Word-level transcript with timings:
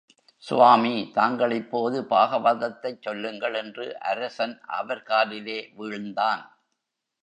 சுவாமி, 0.43 1.11
தாங்கள் 1.13 1.51
இப்போது 1.51 2.01
பாகவதத்தைச் 2.09 3.01
சொல்லுங்கள் 3.01 3.53
என்று 3.53 3.99
அரசன் 3.99 4.61
அவர் 4.71 5.03
காலிலே 5.03 5.59
வீழ்ந்தான். 5.77 6.43